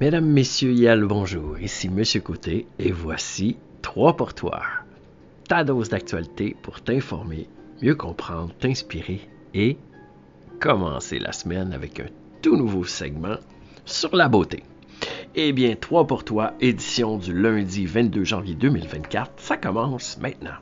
Mesdames, 0.00 0.26
Messieurs, 0.26 0.74
Yal, 0.74 1.04
bonjour. 1.04 1.58
Ici 1.58 1.88
Monsieur 1.88 2.20
Côté 2.20 2.68
et 2.78 2.92
voici 2.92 3.56
3 3.82 4.16
pour 4.16 4.32
toi. 4.32 4.62
Ta 5.48 5.64
dose 5.64 5.88
d'actualité 5.88 6.54
pour 6.62 6.80
t'informer, 6.80 7.48
mieux 7.82 7.96
comprendre, 7.96 8.54
t'inspirer 8.60 9.28
et 9.54 9.76
commencer 10.60 11.18
la 11.18 11.32
semaine 11.32 11.72
avec 11.72 11.98
un 11.98 12.06
tout 12.42 12.56
nouveau 12.56 12.84
segment 12.84 13.38
sur 13.86 14.14
la 14.14 14.28
beauté. 14.28 14.62
Eh 15.34 15.52
bien, 15.52 15.74
3 15.74 16.06
pour 16.06 16.22
toi, 16.22 16.54
édition 16.60 17.18
du 17.18 17.32
lundi 17.32 17.84
22 17.84 18.22
janvier 18.22 18.54
2024, 18.54 19.32
ça 19.38 19.56
commence 19.56 20.16
maintenant. 20.20 20.58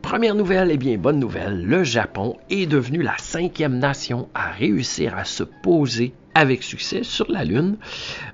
Première 0.00 0.36
nouvelle, 0.36 0.70
eh 0.70 0.76
bien, 0.76 0.96
bonne 0.96 1.18
nouvelle, 1.18 1.66
le 1.66 1.82
Japon 1.82 2.36
est 2.50 2.66
devenu 2.66 3.02
la 3.02 3.18
cinquième 3.18 3.80
nation 3.80 4.28
à 4.32 4.52
réussir 4.52 5.16
à 5.16 5.24
se 5.24 5.42
poser 5.42 6.14
avec 6.34 6.62
succès 6.62 7.02
sur 7.02 7.30
la 7.30 7.44
Lune. 7.44 7.76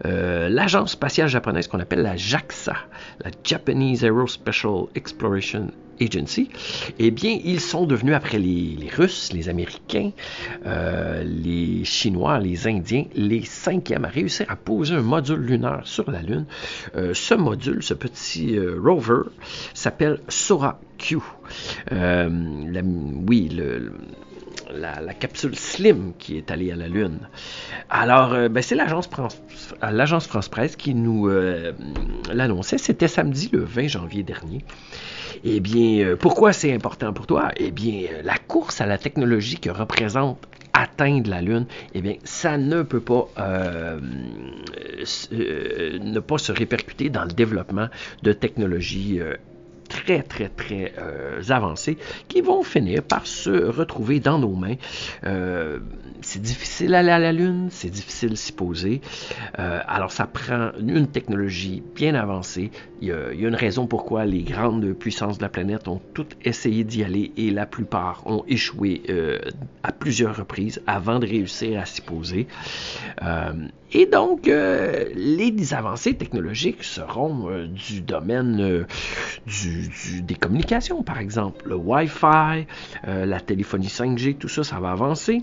Euh, 0.07 0.49
L'agence 0.49 0.93
spatiale 0.93 1.29
japonaise 1.29 1.69
qu'on 1.69 1.81
appelle 1.81 2.03
la 2.03 2.17
JAXA, 2.17 2.75
la 3.23 3.31
Japanese 3.45 4.05
Aerospatial 4.05 4.87
Exploration 4.95 5.69
Agency, 6.01 6.49
eh 6.99 7.11
bien, 7.11 7.39
ils 7.45 7.61
sont 7.61 7.85
devenus, 7.85 8.15
après 8.15 8.39
les, 8.39 8.89
Russes, 8.97 9.35
les 9.35 9.51
Américains, 9.51 10.13
euh, 10.65 11.23
les 11.25 11.85
Chinois, 11.85 12.39
les 12.39 12.67
Indiens, 12.67 13.05
les 13.15 13.43
cinquièmes 13.43 14.07
à 14.07 14.09
réussir 14.09 14.47
à 14.49 14.57
poser 14.57 14.95
un 14.95 15.03
module 15.03 15.41
lunaire 15.41 15.83
sur 15.85 16.11
la 16.11 16.23
Lune. 16.23 16.47
Euh, 16.97 17.13
ce 17.13 17.35
module, 17.35 17.83
ce 17.83 17.93
petit 17.93 18.59
rover, 18.59 19.29
s'appelle 19.75 20.21
Sora 20.29 20.81
Q. 20.97 21.19
oui, 21.91 23.49
le 23.51 23.93
la, 24.73 25.15
capsule 25.15 25.57
Slim 25.57 26.13
qui 26.19 26.37
est 26.37 26.51
allée 26.51 26.73
à 26.73 26.77
la 26.77 26.89
Lune. 26.89 27.29
Alors, 27.89 28.33
euh, 28.33 28.49
ben, 28.49 28.63
c'est 28.63 28.75
l'agence 28.75 29.07
France, 29.07 30.49
Presse 30.49 30.77
qui 30.77 30.95
nous 30.95 31.29
euh, 31.29 31.73
l'annonçait. 32.33 32.79
C'était 32.79 33.09
samedi 33.09 33.51
le 33.53 33.65
20 33.65 33.89
janvier 33.89 34.23
dernier. 34.23 34.65
Eh 35.45 35.61
bien, 35.61 36.05
euh, 36.05 36.17
pourquoi 36.17 36.53
c'est 36.53 36.73
important 36.73 37.13
pour 37.13 37.27
toi? 37.27 37.51
Eh 37.57 37.71
bien, 37.71 38.09
la 38.23 38.37
course 38.37 38.81
à 38.81 38.87
la 38.87 38.99
technologie 38.99 39.59
que 39.59 39.71
représente 39.71 40.39
atteindre 40.73 41.29
la 41.29 41.43
Lune, 41.43 41.67
eh 41.95 42.01
bien, 42.01 42.15
ça 42.25 42.57
ne 42.57 42.83
peut 42.83 43.01
pas 43.01 43.27
se 44.97 46.53
répercuter 46.53 47.11
dans 47.11 47.25
le 47.25 47.33
développement 47.33 47.89
de 48.23 48.33
technologies 48.33 49.21
très, 49.91 50.23
très, 50.23 50.49
très 50.49 50.95
euh, 50.99 51.43
avancés 51.51 51.99
qui 52.29 52.41
vont 52.41 52.63
finir 52.63 53.03
par 53.03 53.27
se 53.27 53.51
retrouver 53.51 54.21
dans 54.21 54.39
nos 54.39 54.55
mains. 54.55 54.77
Euh, 55.25 55.81
c'est 56.31 56.43
difficile 56.43 56.91
d'aller 56.91 57.11
à 57.11 57.19
la 57.19 57.33
Lune, 57.33 57.69
c'est 57.71 57.91
difficile 57.91 58.37
s'y 58.37 58.53
poser. 58.53 59.01
Euh, 59.59 59.81
alors, 59.89 60.13
ça 60.13 60.27
prend 60.27 60.71
une 60.79 61.09
technologie 61.09 61.83
bien 61.95 62.15
avancée. 62.15 62.71
Il 63.01 63.09
y, 63.09 63.13
a, 63.13 63.33
une 63.33 63.55
raison 63.55 63.87
pourquoi 63.87 64.25
les 64.27 64.43
grandes 64.43 64.93
puissances 64.93 65.39
de 65.39 65.43
la 65.43 65.49
planète 65.49 65.89
ont 65.89 66.01
toutes 66.15 66.37
essayé 66.45 66.85
d'y 66.85 67.03
aller 67.03 67.33
et 67.37 67.51
la 67.51 67.67
plupart 67.67 68.23
ont 68.27 68.45
échoué 68.47 69.03
à 69.83 69.91
plusieurs 69.91 70.37
reprises 70.37 70.81
avant 70.87 71.19
de 71.19 71.27
réussir 71.27 71.81
à 71.81 71.87
s'y 71.87 72.01
poser. 72.03 72.47
et 73.93 74.07
donc, 74.07 74.47
les 74.47 75.75
avancées 75.75 76.15
technologiques 76.15 76.85
seront 76.85 77.67
du 77.67 78.03
domaine 78.03 78.87
des 80.23 80.35
communications, 80.35 81.03
par 81.03 81.19
exemple. 81.19 81.69
Le 81.69 81.77
Wi-Fi, 81.77 82.67
euh, 83.07 83.27
la 83.27 83.41
téléphonie 83.41 83.89
5G, 83.89 84.37
tout 84.37 84.49
ça, 84.49 84.65
ça 84.65 84.81
va 84.81 84.91
avancer. 84.91 85.43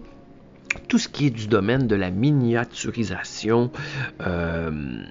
Tout 0.88 1.00
ce 1.00 1.08
qui 1.08 1.28
est 1.28 1.32
du 1.32 1.48
domaine 1.48 1.88
de 1.88 1.96
la 1.96 2.12
miniaturisation, 2.12 3.72
euh, 4.22 5.04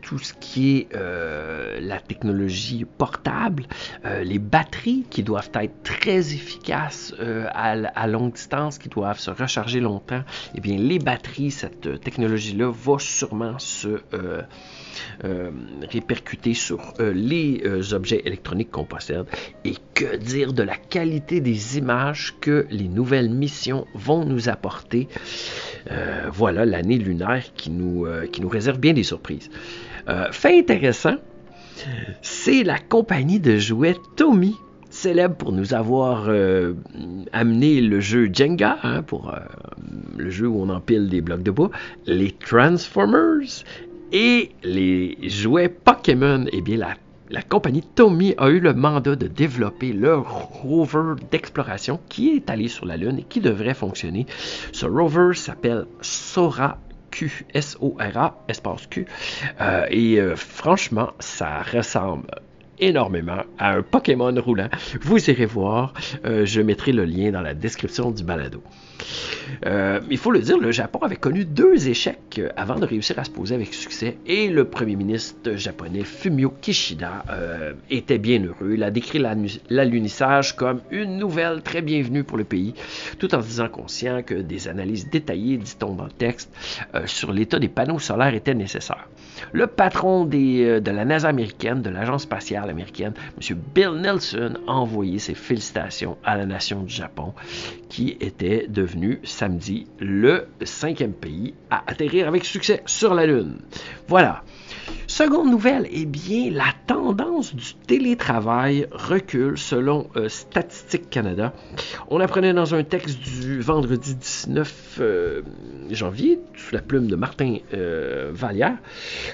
tout 0.00 0.18
ce 0.18 0.32
qui 0.32 0.78
est 0.78 0.88
euh, 0.94 1.80
la 1.80 2.00
technologie 2.00 2.84
portable, 2.84 3.64
les 4.04 4.38
batteries 4.38 5.04
qui 5.10 5.22
doivent 5.22 5.50
être 5.54 5.82
très 5.82 6.32
efficaces 6.32 7.14
à, 7.52 8.06
longue 8.06 8.32
distance, 8.32 8.78
qui 8.78 8.88
doivent 8.88 9.18
se 9.18 9.30
recharger 9.30 9.80
longtemps, 9.80 10.22
eh 10.54 10.60
bien 10.60 10.78
les 10.78 10.98
batteries, 10.98 11.50
cette 11.50 12.00
technologie-là 12.00 12.70
va 12.70 12.98
sûrement 12.98 13.58
se 13.58 14.00
euh, 15.24 15.50
répercuter 15.90 16.54
sur 16.54 16.94
euh, 17.00 17.12
les 17.12 17.62
euh, 17.64 17.92
objets 17.92 18.22
électroniques 18.24 18.70
qu'on 18.70 18.84
possède. 18.84 19.26
Et 19.64 19.74
que 19.94 20.16
dire 20.16 20.52
de 20.52 20.62
la 20.62 20.76
qualité 20.76 21.40
des 21.40 21.78
images 21.78 22.34
que 22.40 22.66
les 22.70 22.88
nouvelles 22.88 23.30
missions 23.30 23.86
vont 23.94 24.24
nous 24.24 24.48
apporter? 24.48 25.08
voilà 26.30 26.66
l'année 26.66 26.98
lunaire 26.98 27.44
qui 27.54 27.70
nous, 27.70 28.06
qui 28.30 28.42
nous 28.42 28.48
réserve 28.48 28.78
bien 28.78 28.92
des 28.92 29.02
surprises. 29.02 29.48
fait 30.32 30.58
intéressant, 30.58 31.16
c'est 32.20 32.62
la 32.62 32.78
compagnie 32.78 33.40
de 33.40 33.56
jouets 33.56 33.96
Tommy 34.16 34.54
célèbre 34.90 35.36
pour 35.36 35.52
nous 35.52 35.72
avoir 35.72 36.28
amené 37.32 37.80
le 37.80 38.00
jeu 38.00 38.28
Jenga, 38.30 38.78
hein, 38.82 39.02
pour 39.02 39.34
le 40.18 40.30
jeu 40.30 40.46
où 40.46 40.60
on 40.60 40.68
empile 40.68 41.08
des 41.08 41.22
blocs 41.22 41.42
de 41.42 41.50
bois, 41.50 41.70
les 42.06 42.32
Transformers 42.32 43.64
et 44.12 44.50
les 44.62 45.16
jouets 45.28 45.68
Pokémon, 45.68 46.46
eh 46.52 46.60
bien, 46.60 46.78
la, 47.30 47.42
compagnie 47.42 47.82
Tommy 47.82 48.34
a 48.38 48.48
eu 48.48 48.60
le 48.60 48.74
mandat 48.74 49.16
de 49.16 49.26
développer 49.26 49.92
leur 49.92 50.24
rover 50.48 51.14
d'exploration 51.30 52.00
qui 52.08 52.30
est 52.30 52.50
allé 52.50 52.68
sur 52.68 52.86
la 52.86 52.96
Lune 52.96 53.18
et 53.18 53.24
qui 53.24 53.40
devrait 53.40 53.74
fonctionner. 53.74 54.26
Ce 54.72 54.86
rover 54.86 55.34
s'appelle 55.34 55.86
Sora 56.00 56.78
Q, 57.10 57.46
S-O-R-A, 57.54 58.44
espace 58.48 58.86
Q. 58.86 59.06
Euh, 59.60 59.86
et 59.90 60.20
euh, 60.20 60.36
franchement, 60.36 61.12
ça 61.18 61.62
ressemble 61.62 62.28
énormément 62.80 63.42
à 63.58 63.74
un 63.74 63.82
Pokémon 63.82 64.34
roulant. 64.40 64.68
Vous 65.00 65.30
irez 65.30 65.46
voir, 65.46 65.94
euh, 66.24 66.44
je 66.44 66.60
mettrai 66.60 66.92
le 66.92 67.04
lien 67.04 67.30
dans 67.30 67.40
la 67.40 67.54
description 67.54 68.10
du 68.10 68.24
balado. 68.24 68.62
Euh, 69.66 70.00
il 70.10 70.18
faut 70.18 70.30
le 70.30 70.40
dire, 70.40 70.58
le 70.58 70.72
Japon 70.72 71.00
avait 71.00 71.16
connu 71.16 71.44
deux 71.44 71.88
échecs 71.88 72.38
euh, 72.38 72.48
avant 72.56 72.76
de 72.76 72.84
réussir 72.84 73.18
à 73.18 73.24
se 73.24 73.30
poser 73.30 73.54
avec 73.54 73.74
succès 73.74 74.18
et 74.26 74.48
le 74.48 74.64
premier 74.64 74.96
ministre 74.96 75.56
japonais 75.56 76.04
Fumio 76.04 76.52
Kishida 76.60 77.24
était 77.90 78.18
bien 78.18 78.42
heureux. 78.42 78.74
Il 78.74 78.82
a 78.82 78.90
décrit 78.90 79.18
l'alunissage 79.18 80.56
comme 80.56 80.80
une 80.90 81.18
nouvelle 81.18 81.62
très 81.62 81.82
bienvenue 81.82 82.24
pour 82.24 82.38
le 82.38 82.44
pays, 82.44 82.74
tout 83.18 83.34
en 83.34 83.38
disant 83.38 83.68
conscient 83.68 84.22
que 84.22 84.34
des 84.34 84.68
analyses 84.68 85.08
détaillées, 85.08 85.56
dit-on 85.56 85.94
dans 85.94 86.04
le 86.04 86.10
texte, 86.10 86.50
sur 87.06 87.32
l'état 87.32 87.58
des 87.58 87.68
panneaux 87.68 87.98
solaires 87.98 88.34
étaient 88.34 88.54
nécessaires. 88.54 89.08
Le 89.52 89.66
patron 89.66 90.24
de 90.24 90.90
la 90.90 91.04
NASA 91.04 91.28
américaine, 91.28 91.82
de 91.82 91.90
l'agence 91.90 92.22
spatiale 92.22 92.70
américaine, 92.70 93.14
M. 93.40 93.58
Bill 93.74 94.00
Nelson, 94.00 94.54
a 94.66 94.72
envoyé 94.72 95.18
ses 95.18 95.34
félicitations 95.34 96.16
à 96.24 96.36
la 96.36 96.46
nation 96.46 96.82
du 96.82 96.92
Japon, 96.92 97.34
qui 97.88 98.16
était 98.20 98.66
devenu 98.68 99.20
samedi 99.38 99.86
le 100.00 100.48
cinquième 100.64 101.12
pays 101.12 101.54
à 101.70 101.84
atterrir 101.86 102.26
avec 102.26 102.44
succès 102.44 102.82
sur 102.86 103.14
la 103.14 103.24
Lune. 103.24 103.58
Voilà. 104.08 104.42
Seconde 105.06 105.50
nouvelle, 105.50 105.86
eh 105.90 106.06
bien, 106.06 106.50
la 106.50 106.72
tendance 106.86 107.54
du 107.54 107.74
télétravail 107.86 108.88
recule 108.90 109.56
selon 109.56 110.08
euh, 110.16 110.28
Statistique 110.28 111.08
Canada. 111.08 111.54
On 112.08 112.20
apprenait 112.20 112.52
dans 112.52 112.74
un 112.74 112.82
texte 112.82 113.20
du 113.20 113.60
vendredi 113.60 114.16
19 114.16 114.98
euh, 115.00 115.42
janvier, 115.90 116.40
sous 116.56 116.74
la 116.74 116.82
plume 116.82 117.06
de 117.06 117.16
Martin 117.16 117.58
euh, 117.74 118.32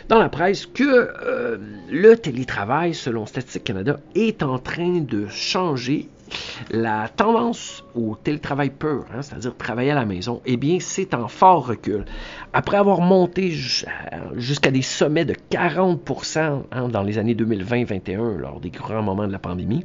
dans 0.09 0.19
la 0.19 0.29
presse, 0.29 0.67
que 0.67 1.11
le 1.91 2.15
télétravail, 2.17 2.95
selon 2.95 3.27
Statistique 3.27 3.65
Canada, 3.65 4.01
est 4.15 4.43
en 4.43 4.59
train 4.59 5.01
de 5.01 5.27
changer 5.29 6.09
la 6.71 7.09
tendance 7.09 7.84
au 7.95 8.17
télétravail 8.17 8.71
pur, 8.71 9.05
hein, 9.12 9.22
c'est-à-dire 9.22 9.56
travailler 9.56 9.91
à 9.91 9.95
la 9.95 10.05
maison, 10.05 10.41
eh 10.47 10.56
bien, 10.56 10.78
c'est 10.81 11.15
en 11.15 11.28
fort 11.28 11.67
recul. 11.67 12.05
Après 12.53 12.77
avoir 12.77 13.00
monté 13.00 13.50
jusqu'à 13.50 14.71
des 14.71 14.82
sommets 14.82 15.25
de 15.25 15.35
40% 15.50 16.62
hein, 16.70 16.88
dans 16.88 17.03
les 17.03 17.19
années 17.19 17.35
2020-2021, 17.35 18.37
lors 18.37 18.61
des 18.61 18.70
grands 18.70 19.03
moments 19.03 19.26
de 19.26 19.32
la 19.32 19.38
pandémie, 19.38 19.85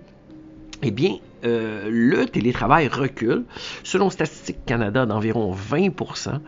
eh 0.81 0.91
bien, 0.91 1.15
euh, 1.43 1.89
le 1.89 2.25
télétravail 2.25 2.87
recule, 2.87 3.43
selon 3.83 4.09
Statistique 4.09 4.65
Canada, 4.65 5.05
d'environ 5.05 5.53
20% 5.53 6.39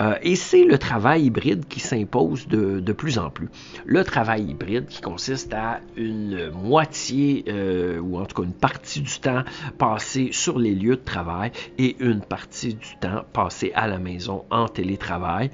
euh, 0.00 0.14
et 0.22 0.36
c'est 0.36 0.64
le 0.64 0.78
travail 0.78 1.24
hybride 1.24 1.66
qui 1.68 1.80
s'impose 1.80 2.46
de, 2.48 2.92
plus 2.92 3.18
en 3.18 3.30
plus. 3.30 3.48
Le 3.84 4.04
travail 4.04 4.42
hybride 4.42 4.86
qui 4.86 5.00
consiste 5.00 5.52
à 5.54 5.80
une 5.96 6.50
moitié, 6.50 7.44
euh, 7.48 7.98
ou 8.00 8.18
en 8.18 8.24
tout 8.24 8.40
cas 8.40 8.46
une 8.46 8.54
partie 8.54 9.00
du 9.00 9.18
temps 9.20 9.44
passé 9.76 10.30
sur 10.32 10.58
les 10.58 10.74
lieux 10.74 10.96
de 10.96 11.04
travail 11.04 11.52
et 11.78 11.96
une 12.00 12.20
partie 12.20 12.74
du 12.74 12.96
temps 13.00 13.24
passé 13.32 13.72
à 13.74 13.86
la 13.86 13.98
maison 13.98 14.44
en 14.50 14.68
télétravail. 14.68 15.50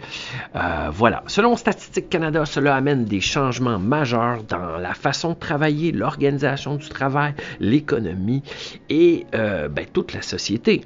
voilà. 0.92 1.22
Selon 1.26 1.56
Statistique 1.56 2.08
Canada, 2.08 2.44
cela 2.46 2.76
amène 2.76 3.04
des 3.04 3.20
changements 3.20 3.78
majeurs 3.78 4.42
dans 4.44 4.78
la 4.78 4.94
façon 4.94 5.30
de 5.30 5.38
travailler, 5.38 5.92
l'organisation 5.92 6.76
du 6.76 6.88
travail, 6.88 7.34
l'économie 7.60 8.42
et 8.88 9.26
euh, 9.34 9.68
ben, 9.68 9.86
toute 9.92 10.12
la 10.12 10.22
société. 10.22 10.82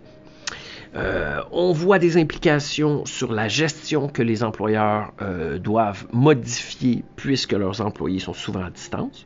on 1.53 1.73
voit 1.73 1.99
des 1.99 2.17
implications 2.17 3.05
sur 3.05 3.33
la 3.33 3.47
gestion 3.47 4.09
que 4.09 4.23
les 4.23 4.43
employeurs 4.43 5.13
doivent 5.61 6.07
modifier 6.13 7.05
puisque 7.15 7.53
leurs 7.53 7.81
employés 7.81 8.19
sont 8.19 8.33
souvent 8.33 8.65
à 8.65 8.71
distance 8.71 9.25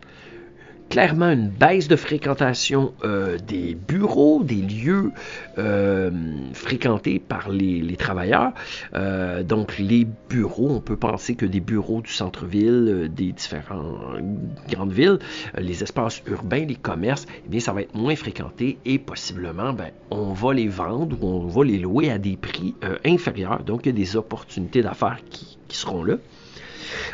clairement 0.92 1.30
une 1.30 1.48
baisse 1.48 1.88
de 1.88 1.96
fréquentation 1.96 2.92
euh, 3.02 3.38
des 3.38 3.74
bureaux, 3.74 4.44
des 4.44 4.60
lieux 4.60 5.10
euh, 5.56 6.10
fréquentés 6.52 7.18
par 7.18 7.48
les, 7.48 7.96
travailleurs. 7.96 8.52
Euh, 8.92 9.42
donc 9.42 9.78
les 9.78 10.06
bureaux, 10.28 10.68
on 10.68 10.80
peut 10.80 10.98
penser 10.98 11.34
que 11.34 11.46
des 11.46 11.60
bureaux 11.60 12.02
du 12.02 12.12
centre-ville, 12.12 13.10
des 13.10 13.32
différentes 13.32 14.20
grandes 14.68 14.92
villes, 14.92 15.18
les 15.56 15.82
espaces 15.82 16.22
urbains, 16.26 16.66
les 16.66 16.76
commerces, 16.76 17.26
eh 17.46 17.48
bien 17.48 17.60
ça 17.60 17.72
va 17.72 17.80
être 17.80 17.94
moins 17.94 18.14
fréquenté 18.14 18.76
et 18.84 18.98
possiblement 18.98 19.72
ben, 19.72 19.92
on 20.10 20.34
va 20.34 20.52
les 20.52 20.68
vendre 20.68 21.16
ou 21.24 21.26
on 21.26 21.46
va 21.46 21.64
les 21.64 21.78
louer 21.78 22.10
à 22.10 22.18
des 22.18 22.36
prix 22.36 22.74
inférieurs. 23.06 23.62
Donc 23.64 23.86
il 23.86 23.88
y 23.88 23.92
a 23.92 23.94
des 23.94 24.14
opportunités 24.16 24.82
d'affaires 24.82 25.20
qui, 25.30 25.56
qui 25.68 25.76
seront 25.78 26.04
là. 26.04 26.16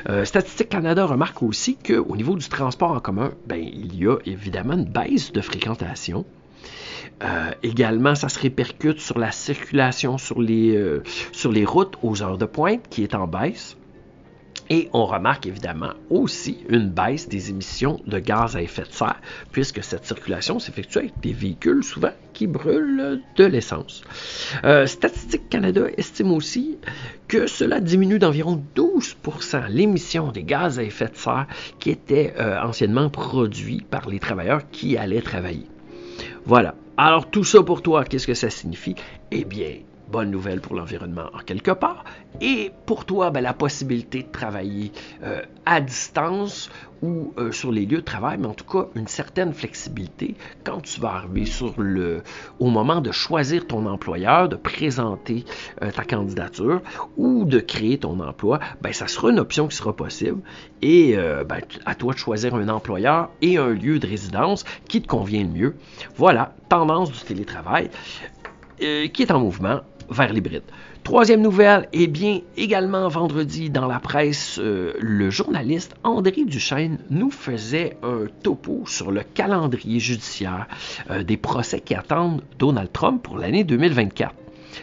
Euh, 0.08 0.24
Statistique 0.24 0.68
Canada 0.68 1.06
remarque 1.06 1.42
aussi 1.42 1.76
qu'au 1.76 2.16
niveau 2.16 2.36
du 2.36 2.48
transport 2.48 2.92
en 2.92 3.00
commun, 3.00 3.30
ben, 3.46 3.60
il 3.60 3.96
y 3.96 4.06
a 4.06 4.16
évidemment 4.26 4.74
une 4.74 4.84
baisse 4.84 5.32
de 5.32 5.40
fréquentation. 5.40 6.24
Euh, 7.22 7.50
également, 7.62 8.14
ça 8.14 8.28
se 8.28 8.38
répercute 8.38 9.00
sur 9.00 9.18
la 9.18 9.32
circulation 9.32 10.16
euh, 10.38 11.00
sur 11.32 11.52
les 11.52 11.64
routes 11.64 11.96
aux 12.02 12.22
heures 12.22 12.38
de 12.38 12.44
pointe 12.44 12.82
qui 12.90 13.02
est 13.02 13.14
en 13.14 13.26
baisse. 13.26 13.76
Et 14.70 14.90
on 14.92 15.06
remarque 15.06 15.46
évidemment 15.46 15.92
aussi 16.10 16.58
une 16.68 16.90
baisse 16.90 17.28
des 17.28 17.50
émissions 17.50 18.00
de 18.06 18.18
gaz 18.18 18.56
à 18.56 18.62
effet 18.62 18.82
de 18.82 18.92
serre, 18.92 19.20
puisque 19.50 19.82
cette 19.82 20.04
circulation 20.04 20.58
s'effectue 20.58 20.98
avec 20.98 21.20
des 21.20 21.32
véhicules 21.32 21.82
souvent 21.82 22.12
qui 22.34 22.46
brûlent 22.46 23.22
de 23.36 23.44
l'essence. 23.44 24.02
Euh, 24.64 24.86
Statistique 24.86 25.48
Canada 25.48 25.86
estime 25.96 26.32
aussi 26.32 26.78
que 27.28 27.46
cela 27.46 27.80
diminue 27.80 28.18
d'environ 28.18 28.62
12% 28.76 29.68
l'émission 29.68 30.30
des 30.32 30.44
gaz 30.44 30.78
à 30.78 30.82
effet 30.82 31.08
de 31.08 31.16
serre 31.16 31.46
qui 31.78 31.90
étaient 31.90 32.34
euh, 32.38 32.60
anciennement 32.62 33.08
produits 33.08 33.84
par 33.90 34.08
les 34.08 34.18
travailleurs 34.18 34.70
qui 34.70 34.96
allaient 34.96 35.22
travailler. 35.22 35.66
Voilà. 36.44 36.74
Alors 36.96 37.30
tout 37.30 37.44
ça 37.44 37.62
pour 37.62 37.82
toi, 37.82 38.04
qu'est-ce 38.04 38.26
que 38.26 38.34
ça 38.34 38.50
signifie? 38.50 38.96
Eh 39.30 39.44
bien, 39.44 39.76
bonne 40.10 40.30
nouvelle 40.30 40.60
pour 40.60 40.74
l'environnement 40.74 41.26
en 41.34 41.38
quelque 41.38 41.70
part. 41.70 42.04
Et 42.40 42.70
pour 42.86 43.04
toi, 43.04 43.30
ben, 43.30 43.40
la 43.40 43.52
possibilité 43.52 44.22
de 44.22 44.28
travailler 44.30 44.92
euh, 45.22 45.42
à 45.66 45.80
distance 45.80 46.70
ou 47.02 47.32
euh, 47.38 47.52
sur 47.52 47.70
les 47.70 47.86
lieux 47.86 47.98
de 47.98 48.04
travail, 48.04 48.38
mais 48.38 48.46
en 48.46 48.54
tout 48.54 48.64
cas 48.64 48.86
une 48.94 49.06
certaine 49.06 49.52
flexibilité 49.52 50.34
quand 50.64 50.80
tu 50.80 51.00
vas 51.00 51.14
arriver 51.14 51.46
sur 51.46 51.74
le, 51.80 52.22
au 52.58 52.70
moment 52.70 53.00
de 53.00 53.12
choisir 53.12 53.66
ton 53.66 53.86
employeur, 53.86 54.48
de 54.48 54.56
présenter 54.56 55.44
euh, 55.82 55.90
ta 55.90 56.04
candidature 56.04 56.80
ou 57.16 57.44
de 57.44 57.60
créer 57.60 57.98
ton 57.98 58.18
emploi, 58.20 58.60
ben, 58.82 58.92
ça 58.92 59.06
sera 59.08 59.30
une 59.30 59.38
option 59.38 59.68
qui 59.68 59.76
sera 59.76 59.94
possible. 59.94 60.40
Et 60.80 61.16
ben, 61.16 61.60
à 61.86 61.94
toi 61.96 62.12
de 62.14 62.18
choisir 62.18 62.54
un 62.54 62.68
employeur 62.68 63.30
et 63.42 63.58
un 63.58 63.70
lieu 63.70 63.98
de 63.98 64.06
résidence 64.06 64.64
qui 64.88 65.02
te 65.02 65.08
convient 65.08 65.42
le 65.42 65.48
mieux. 65.48 65.76
Voilà, 66.16 66.54
tendance 66.68 67.10
du 67.10 67.18
télétravail 67.18 67.90
qui 68.78 69.22
est 69.22 69.30
en 69.32 69.40
mouvement 69.40 69.80
vers 70.10 70.32
l'hybride. 70.32 70.62
Troisième 71.04 71.40
nouvelle, 71.40 71.88
eh 71.92 72.06
bien, 72.06 72.40
également 72.56 73.08
vendredi 73.08 73.70
dans 73.70 73.86
la 73.86 74.00
presse, 74.00 74.58
euh, 74.58 74.92
le 75.00 75.30
journaliste 75.30 75.94
André 76.04 76.44
Duchesne 76.44 76.98
nous 77.10 77.30
faisait 77.30 77.96
un 78.02 78.26
topo 78.42 78.82
sur 78.86 79.10
le 79.10 79.22
calendrier 79.22 80.00
judiciaire 80.00 80.66
euh, 81.10 81.22
des 81.22 81.36
procès 81.36 81.80
qui 81.80 81.94
attendent 81.94 82.42
Donald 82.58 82.92
Trump 82.92 83.22
pour 83.22 83.38
l'année 83.38 83.64
2024. 83.64 84.34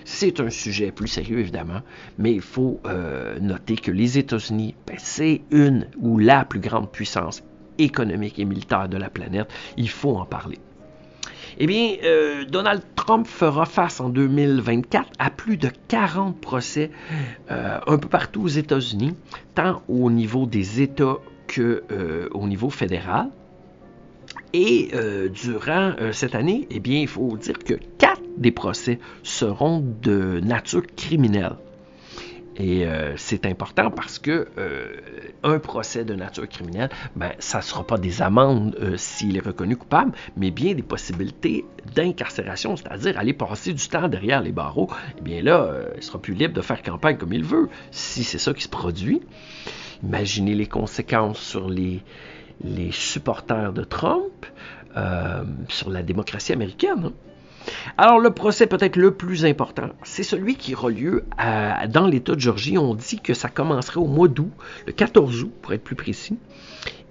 C'est 0.03 0.39
un 0.39 0.49
sujet 0.49 0.91
plus 0.91 1.07
sérieux, 1.07 1.39
évidemment, 1.39 1.81
mais 2.17 2.33
il 2.33 2.41
faut 2.41 2.79
euh, 2.85 3.39
noter 3.39 3.75
que 3.75 3.91
les 3.91 4.17
États-Unis, 4.17 4.75
ben, 4.87 4.97
c'est 4.99 5.41
une 5.51 5.87
ou 5.99 6.17
la 6.17 6.45
plus 6.45 6.59
grande 6.59 6.91
puissance 6.91 7.43
économique 7.77 8.39
et 8.39 8.45
militaire 8.45 8.89
de 8.89 8.97
la 8.97 9.09
planète. 9.09 9.47
Il 9.77 9.89
faut 9.89 10.15
en 10.17 10.25
parler. 10.25 10.59
Eh 11.57 11.67
bien, 11.67 11.95
euh, 12.03 12.43
Donald 12.45 12.81
Trump 12.95 13.25
fera 13.25 13.65
face 13.65 14.01
en 14.01 14.09
2024 14.09 15.09
à 15.19 15.29
plus 15.29 15.57
de 15.57 15.69
40 15.87 16.39
procès 16.39 16.91
euh, 17.49 17.79
un 17.87 17.97
peu 17.97 18.09
partout 18.09 18.43
aux 18.43 18.49
États-Unis, 18.49 19.15
tant 19.53 19.81
au 19.87 20.11
niveau 20.11 20.45
des 20.45 20.81
États 20.81 21.17
que 21.47 21.83
euh, 21.91 22.27
au 22.33 22.47
niveau 22.47 22.69
fédéral. 22.69 23.29
Et 24.51 24.91
durant 25.33 25.91
cette 26.13 26.33
année, 26.33 26.65
eh 26.71 26.79
bien, 26.79 27.01
il 27.01 27.09
faut 27.09 27.35
dire 27.35 27.59
que 27.59 27.73
quatre 27.97 28.21
des 28.37 28.51
procès 28.51 28.99
seront 29.21 29.83
de 30.01 30.39
nature 30.39 30.83
criminelle. 30.95 31.57
Et 32.57 32.85
euh, 32.85 33.15
c'est 33.17 33.45
important 33.45 33.91
parce 33.91 34.17
que 34.17 34.47
euh, 34.57 34.95
un 35.43 35.59
procès 35.59 36.05
de 36.05 36.15
nature 36.15 36.47
criminelle, 36.47 36.89
ben, 37.15 37.31
ça 37.39 37.57
ne 37.57 37.63
sera 37.63 37.85
pas 37.85 37.97
des 37.97 38.21
amendes 38.21 38.77
euh, 38.81 38.95
s'il 38.97 39.35
est 39.35 39.45
reconnu 39.45 39.75
coupable, 39.75 40.13
mais 40.37 40.51
bien 40.51 40.73
des 40.73 40.81
possibilités 40.81 41.65
d'incarcération, 41.93 42.75
c'est-à-dire 42.77 43.19
aller 43.19 43.33
passer 43.33 43.73
du 43.73 43.87
temps 43.87 44.07
derrière 44.07 44.41
les 44.41 44.53
barreaux. 44.53 44.89
Eh 45.17 45.21
bien 45.21 45.41
là, 45.41 45.69
il 45.97 46.03
sera 46.03 46.19
plus 46.19 46.33
libre 46.33 46.53
de 46.53 46.61
faire 46.61 46.81
campagne 46.81 47.17
comme 47.17 47.33
il 47.33 47.43
veut, 47.43 47.69
si 47.91 48.23
c'est 48.23 48.37
ça 48.37 48.53
qui 48.53 48.63
se 48.63 48.69
produit. 48.69 49.21
Imaginez 50.03 50.55
les 50.55 50.67
conséquences 50.67 51.39
sur 51.39 51.69
les, 51.69 52.03
les 52.63 52.91
supporters 52.91 53.73
de 53.73 53.83
Trump, 53.83 54.45
sur 55.67 55.89
la 55.89 56.03
démocratie 56.03 56.53
américaine. 56.53 57.07
Hein. 57.07 57.13
Alors, 57.97 58.19
le 58.19 58.31
procès 58.31 58.67
peut-être 58.67 58.95
le 58.95 59.11
plus 59.11 59.45
important, 59.45 59.89
c'est 60.03 60.23
celui 60.23 60.55
qui 60.55 60.75
aura 60.75 60.89
lieu 60.89 61.25
dans 61.89 62.07
l'État 62.07 62.35
de 62.35 62.39
Georgie. 62.39 62.77
On 62.77 62.95
dit 62.95 63.19
que 63.19 63.33
ça 63.33 63.49
commencerait 63.49 63.99
au 63.99 64.07
mois 64.07 64.27
d'août, 64.27 64.51
le 64.87 64.93
14 64.93 65.43
août 65.43 65.51
pour 65.61 65.73
être 65.73 65.83
plus 65.83 65.95
précis. 65.95 66.37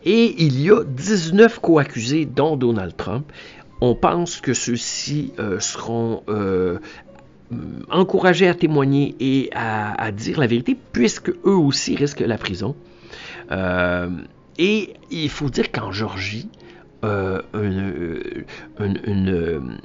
Et 0.05 0.35
il 0.43 0.61
y 0.61 0.71
a 0.71 0.85
19 0.85 1.61
co-accusés, 1.61 2.27
dont 2.27 2.57
Donald 2.57 2.97
Trump. 2.97 3.31
On 3.81 3.95
pense 3.95 4.41
que 4.41 4.55
ceux-ci 4.55 5.33
euh, 5.39 5.61
seront 5.61 6.23
euh, 6.29 6.79
encouragés 7.91 8.49
à 8.49 8.55
témoigner 8.55 9.15
et 9.21 9.51
à, 9.55 10.11
dire 10.13 10.39
la 10.39 10.47
vérité, 10.47 10.77
puisque 10.93 11.31
eux 11.31 11.57
aussi 11.57 11.97
risquent 11.97 12.21
la 12.21 12.39
prison. 12.39 12.77
Euh, 13.51 14.09
et 14.59 14.95
il 15.11 15.29
faut 15.29 15.51
dire 15.51 15.73
qu'en 15.73 15.91
Georgie, 15.91 16.49
euh, 17.05 17.41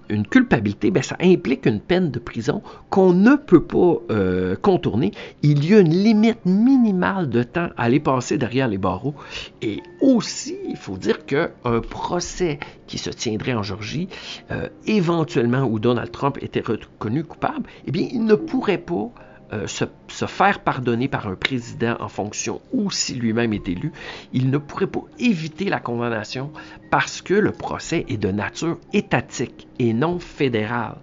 une, 0.10 0.26
culpabilité, 0.30 0.92
ben, 0.92 1.04
ça 1.04 1.18
implique 1.22 1.66
une 1.66 1.80
peine 1.80 2.12
de 2.12 2.20
prison 2.20 2.62
qu'on 2.90 3.14
ne 3.14 3.36
peut 3.36 3.64
pas 3.64 3.98
euh, 4.12 4.56
contourner. 4.56 5.12
Il 5.42 5.70
y 5.70 5.76
a 5.76 5.80
une 5.80 5.94
limite 5.94 6.46
minimale 6.46 7.30
de 7.30 7.44
temps 7.44 7.70
à 7.78 7.84
aller 7.84 8.00
passer 8.00 8.38
derrière 8.38 8.68
les 8.68 8.78
barreaux. 8.78 9.16
Et 9.62 9.82
aussi, 10.02 10.58
il 10.68 10.78
faut 10.78 10.98
dire 10.98 11.26
qu'un 11.26 11.50
procès 11.90 12.60
qui 12.88 12.98
se 12.98 13.10
tiendrait 13.10 13.54
en 13.54 13.64
Georgie, 13.64 14.08
euh, 14.52 14.68
éventuellement 14.86 15.64
où 15.64 15.80
Donald 15.80 16.12
Trump 16.12 16.38
était 16.42 16.62
reconnu 16.62 17.24
coupable, 17.24 17.68
eh 17.86 17.92
bien, 17.92 18.08
il 18.12 18.26
ne 18.26 18.36
pourrait 18.36 18.78
pas 18.78 19.12
euh, 19.52 19.66
se, 20.10 20.26
faire 20.26 20.60
pardonner 20.60 21.08
par 21.08 21.28
un 21.28 21.36
président 21.36 21.96
en 22.00 22.10
fonction 22.10 22.62
ou 22.72 22.92
si 22.92 23.16
lui-même 23.16 23.54
est 23.54 23.68
élu, 23.68 23.92
il 24.34 24.50
ne 24.50 24.58
pourrait 24.58 24.88
pas 24.88 25.04
éviter 25.20 25.66
la 25.66 25.80
condamnation 25.80 26.52
parce 26.92 27.22
que 27.22 27.34
le 27.34 27.52
procès 27.52 28.06
est 28.10 28.18
de 28.18 28.32
nature 28.32 28.78
étatique 28.94 29.68
et 29.80 29.94
non 29.94 30.20
fédérale. 30.20 30.98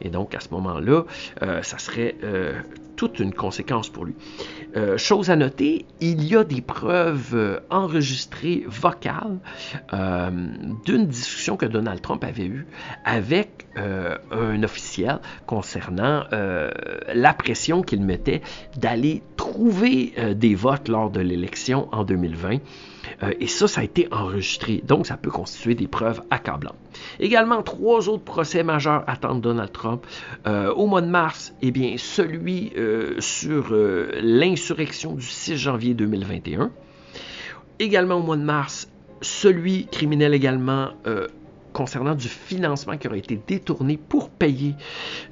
Et 0.00 0.10
donc, 0.10 0.34
à 0.34 0.40
ce 0.40 0.48
moment-là, 0.50 1.04
euh, 1.42 1.62
ça 1.62 1.78
serait 1.78 2.16
euh, 2.22 2.52
toute 2.96 3.18
une 3.18 3.32
conséquence 3.32 3.88
pour 3.88 4.04
lui. 4.04 4.14
Euh, 4.76 4.96
chose 4.98 5.30
à 5.30 5.36
noter, 5.36 5.86
il 6.00 6.24
y 6.24 6.36
a 6.36 6.44
des 6.44 6.60
preuves 6.60 7.60
enregistrées 7.70 8.64
vocales 8.66 9.38
d'une 10.84 11.06
discussion 11.06 11.56
que 11.56 11.66
Donald 11.66 12.00
Trump 12.00 12.24
avait 12.24 12.46
eue 12.46 12.66
avec 13.04 13.66
un 13.76 14.62
officiel 14.62 15.18
concernant 15.46 16.24
la 16.32 17.34
pression 17.34 17.82
qu'il 17.82 18.02
mettait 18.02 18.42
d'aller 18.76 19.22
trouver 19.36 20.12
des 20.34 20.54
votes 20.54 20.88
lors 20.88 21.10
de 21.10 21.20
l'élection 21.20 21.88
en 21.92 22.04
2020. 22.04 22.58
Euh, 23.22 23.32
et 23.40 23.46
ça, 23.46 23.68
ça 23.68 23.80
a 23.80 23.84
été 23.84 24.08
enregistré. 24.12 24.82
Donc, 24.84 25.06
ça 25.06 25.16
peut 25.16 25.30
constituer 25.30 25.74
des 25.74 25.86
preuves 25.86 26.22
accablantes. 26.30 26.76
Également, 27.20 27.62
trois 27.62 28.08
autres 28.08 28.24
procès 28.24 28.62
majeurs 28.62 29.04
attendent 29.06 29.40
Donald 29.40 29.72
Trump. 29.72 30.06
Euh, 30.46 30.72
au 30.72 30.86
mois 30.86 31.02
de 31.02 31.08
mars, 31.08 31.54
eh 31.62 31.70
bien, 31.70 31.94
celui 31.96 32.72
euh, 32.76 33.20
sur 33.20 33.74
l'insurrection 34.22 35.14
du 35.14 35.26
6 35.26 35.56
janvier 35.56 35.94
2021. 35.94 36.70
Également 37.78 38.16
au 38.16 38.22
mois 38.22 38.36
de 38.36 38.44
mars, 38.44 38.88
celui 39.20 39.86
criminel 39.86 40.34
également 40.34 40.90
concernant 41.74 42.14
du 42.14 42.28
financement 42.28 42.96
qui 42.96 43.08
aurait 43.08 43.18
été 43.18 43.38
détourné 43.46 43.98
pour 43.98 44.30
payer 44.30 44.74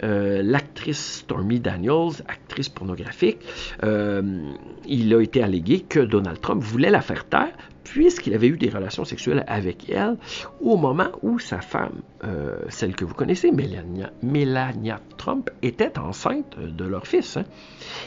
euh, 0.02 0.42
l'actrice 0.42 1.20
Stormy 1.20 1.60
Daniels, 1.60 2.22
actrice 2.28 2.68
pornographique. 2.68 3.38
Euh, 3.84 4.52
il 4.86 5.14
a 5.14 5.22
été 5.22 5.42
allégué 5.42 5.80
que 5.80 6.00
Donald 6.00 6.40
Trump 6.40 6.62
voulait 6.62 6.90
la 6.90 7.00
faire 7.00 7.24
taire 7.24 7.52
puisqu'il 7.84 8.34
avait 8.34 8.48
eu 8.48 8.56
des 8.56 8.68
relations 8.68 9.04
sexuelles 9.04 9.44
avec 9.46 9.90
elle 9.90 10.16
au 10.60 10.76
moment 10.76 11.10
où 11.22 11.38
sa 11.38 11.60
femme, 11.60 12.02
euh, 12.24 12.56
celle 12.68 12.94
que 12.94 13.04
vous 13.04 13.14
connaissez, 13.14 13.50
Melania, 13.52 15.00
Trump, 15.16 15.50
était 15.62 15.98
enceinte 15.98 16.58
de 16.58 16.84
leur 16.84 17.06
fils. 17.06 17.36
Hein. 17.36 17.44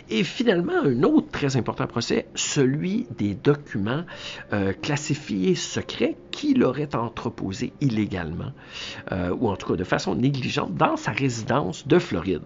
Et 0.09 0.23
finalement, 0.23 0.73
un 0.83 1.03
autre 1.03 1.27
très 1.31 1.57
important 1.57 1.87
procès, 1.87 2.27
celui 2.35 3.07
des 3.17 3.33
documents 3.33 4.03
euh, 4.53 4.73
classifiés 4.73 5.55
secrets 5.55 6.15
qu'il 6.31 6.63
aurait 6.63 6.95
entreposés 6.95 7.73
illégalement, 7.81 8.51
euh, 9.11 9.35
ou 9.39 9.49
en 9.49 9.55
tout 9.55 9.67
cas 9.67 9.77
de 9.77 9.83
façon 9.83 10.15
négligente, 10.15 10.75
dans 10.75 10.97
sa 10.97 11.11
résidence 11.11 11.87
de 11.87 11.99
Floride. 11.99 12.41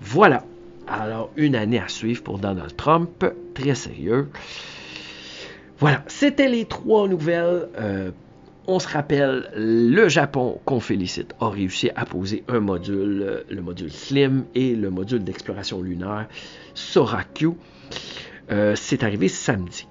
Voilà. 0.00 0.44
Alors, 0.88 1.30
une 1.36 1.56
année 1.56 1.80
à 1.80 1.88
suivre 1.88 2.22
pour 2.22 2.38
Donald 2.38 2.76
Trump, 2.76 3.24
très 3.54 3.74
sérieux. 3.74 4.28
Voilà, 5.78 6.02
c'était 6.06 6.48
les 6.48 6.64
trois 6.64 7.06
nouvelles. 7.06 7.68
Euh, 7.78 8.10
on 8.66 8.78
se 8.78 8.88
rappelle, 8.88 9.50
le 9.54 10.08
Japon, 10.08 10.58
qu'on 10.64 10.80
félicite, 10.80 11.34
a 11.38 11.50
réussi 11.50 11.90
à 11.94 12.06
poser 12.06 12.44
un 12.48 12.60
module, 12.60 13.22
euh, 13.22 13.40
le 13.50 13.60
module 13.60 13.92
SLIM 13.92 14.44
et 14.54 14.74
le 14.74 14.88
module 14.90 15.22
d'exploration 15.22 15.82
lunaire 15.82 16.28
Sorakyu. 16.74 17.50
Euh, 18.50 18.74
c'est 18.74 19.02
arrivé 19.02 19.28
samedi. 19.28 19.86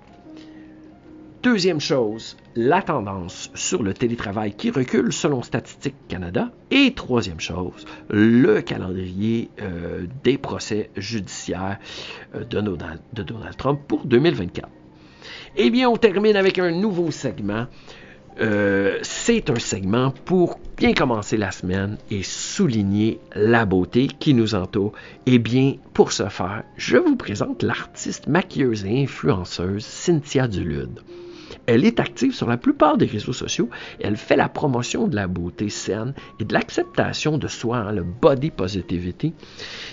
Deuxième 1.43 1.79
chose, 1.79 2.35
la 2.55 2.81
tendance 2.81 3.51
sur 3.53 3.83
le 3.83 3.93
télétravail 3.93 4.55
qui 4.55 4.71
recule 4.71 5.13
selon 5.13 5.43
Statistique 5.43 5.95
Canada. 6.07 6.51
Et 6.71 6.95
troisième 6.95 7.39
chose, 7.39 7.85
le 8.09 8.61
calendrier 8.61 9.51
des 10.23 10.39
procès 10.39 10.89
judiciaires 10.97 11.77
de 12.33 12.61
Donald 12.61 12.99
Trump 13.57 13.79
pour 13.87 14.05
2024. 14.05 14.67
Eh 15.57 15.69
bien, 15.69 15.89
on 15.89 15.95
termine 15.95 16.35
avec 16.35 16.59
un 16.59 16.71
nouveau 16.71 17.11
segment. 17.11 17.67
Euh, 18.41 18.99
c'est 19.03 19.49
un 19.49 19.59
segment 19.59 20.11
pour 20.25 20.59
bien 20.75 20.93
commencer 20.93 21.37
la 21.37 21.51
semaine 21.51 21.97
et 22.11 22.23
souligner 22.23 23.21
la 23.33 23.65
beauté 23.65 24.07
qui 24.07 24.33
nous 24.33 24.55
entoure. 24.55 24.91
Eh 25.25 25.39
bien, 25.39 25.75
pour 25.93 26.11
ce 26.11 26.27
faire, 26.27 26.63
je 26.75 26.97
vous 26.97 27.15
présente 27.15 27.63
l'artiste 27.63 28.27
maquilleuse 28.27 28.85
et 28.85 29.03
influenceuse 29.03 29.85
Cynthia 29.85 30.49
Dulude. 30.49 30.99
Elle 31.67 31.85
est 31.85 31.99
active 31.99 32.33
sur 32.33 32.47
la 32.47 32.57
plupart 32.57 32.97
des 32.97 33.05
réseaux 33.05 33.33
sociaux 33.33 33.69
elle 33.99 34.17
fait 34.17 34.35
la 34.35 34.49
promotion 34.49 35.07
de 35.07 35.15
la 35.15 35.27
beauté 35.27 35.69
saine 35.69 36.13
et 36.39 36.45
de 36.45 36.53
l'acceptation 36.53 37.37
de 37.37 37.47
soi, 37.47 37.77
hein, 37.77 37.91
le 37.91 38.03
body 38.03 38.51
positivity, 38.51 39.33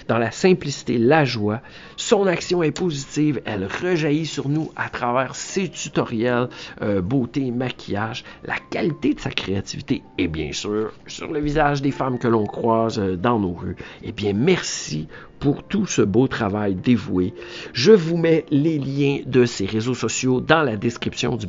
dans 0.09 0.19
la 0.19 0.31
simplicité, 0.31 0.99
la 0.99 1.25
joie. 1.25 1.61
Son 1.97 2.27
action 2.27 2.63
est 2.63 2.73
positive, 2.73 3.41
elle 3.45 3.67
rejaillit 3.67 4.27
sur 4.27 4.49
nous 4.49 4.71
à 4.77 4.89
travers 4.89 5.35
ses 5.35 5.69
tutoriels 5.69 6.49
euh, 6.83 7.01
beauté, 7.01 7.51
maquillage, 7.51 8.25
la 8.45 8.57
qualité 8.71 9.15
de 9.15 9.21
sa 9.21 9.31
créativité 9.31 10.03
et 10.19 10.29
bien 10.29 10.53
sûr 10.53 10.93
sur 11.07 11.33
le 11.33 11.41
visage 11.41 11.83
des 11.83 11.91
femmes 11.91 12.19
que 12.19 12.29
l'on 12.29 12.47
croise 12.47 12.99
euh, 12.99 13.17
dans 13.17 13.39
nos 13.39 13.53
rues. 13.53 13.77
Eh 14.03 14.13
bien, 14.13 14.33
merci 14.35 15.09
pour 15.43 15.65
tout 15.65 15.87
ce 15.87 16.03
beau 16.03 16.29
travail 16.29 16.77
dévoué. 16.77 17.35
Je 17.73 17.91
vous 17.91 18.17
mets 18.17 18.47
les 18.53 18.79
liens 18.79 19.19
de 19.27 19.45
ces 19.45 19.67
réseaux 19.67 19.95
sociaux 19.95 20.41
dans 20.41 20.63
la 20.63 20.77
description 20.77 21.35
du 21.35 21.49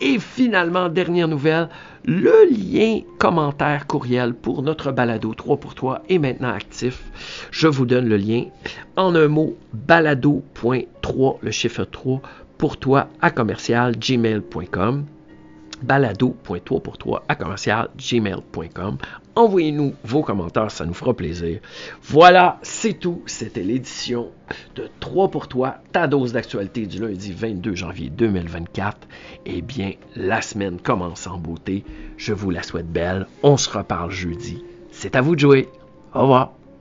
Et 0.00 0.18
finalement, 0.18 0.88
dernière 0.88 1.26
nouvelle, 1.26 1.68
le 2.04 2.48
lien 2.50 3.00
commentaire 3.18 3.86
courriel 3.86 4.32
pour 4.32 4.62
notre 4.62 4.92
balado 4.92 5.34
3 5.34 5.56
pour 5.56 5.74
3 5.74 6.02
est 6.08 6.18
maintenant 6.18 6.50
actif. 6.50 7.02
Je 7.50 7.66
vous 7.66 7.84
donne 7.84 8.08
le 8.08 8.16
lien. 8.16 8.44
En 8.96 9.14
un 9.14 9.28
mot 9.28 9.56
balado.3, 9.72 11.38
le 11.42 11.50
chiffre 11.50 11.84
3 11.84 12.22
pour 12.58 12.76
toi 12.76 13.08
à 13.20 13.30
commercial 13.30 13.96
gmail.com 13.96 15.04
balado.3 15.82 16.82
pour 16.82 16.98
toi 16.98 17.24
à 17.28 17.34
commercial 17.34 17.88
gmail.com. 17.96 18.98
Envoyez-nous 19.34 19.94
vos 20.04 20.22
commentaires, 20.22 20.70
ça 20.70 20.84
nous 20.84 20.94
fera 20.94 21.14
plaisir. 21.14 21.60
Voilà, 22.02 22.58
c'est 22.62 22.94
tout. 22.94 23.22
C'était 23.26 23.62
l'édition 23.62 24.30
de 24.74 24.88
3 25.00 25.30
pour 25.30 25.48
toi, 25.48 25.76
ta 25.92 26.06
dose 26.06 26.32
d'actualité 26.32 26.86
du 26.86 27.00
lundi 27.00 27.32
22 27.32 27.74
janvier 27.74 28.10
2024. 28.10 29.06
Eh 29.46 29.62
bien, 29.62 29.92
la 30.16 30.42
semaine 30.42 30.80
commence 30.80 31.26
en 31.26 31.38
beauté. 31.38 31.84
Je 32.16 32.32
vous 32.32 32.50
la 32.50 32.62
souhaite 32.62 32.90
belle. 32.90 33.26
On 33.42 33.56
se 33.56 33.70
reparle 33.70 34.10
jeudi. 34.10 34.64
C'est 34.90 35.14
à 35.14 35.20
vous 35.20 35.34
de 35.34 35.40
jouer. 35.40 35.68
Au 36.14 36.22
revoir. 36.22 36.57